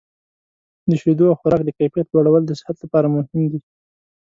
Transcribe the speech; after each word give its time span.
د 0.89 0.91
شیدو 1.01 1.25
او 1.29 1.37
خوراک 1.39 1.61
د 1.65 1.69
کیفیت 1.77 2.07
لوړول 2.11 2.43
د 2.45 2.51
صحت 2.59 2.77
لپاره 2.83 3.07
مهم 3.15 3.41
دي. 3.51 3.59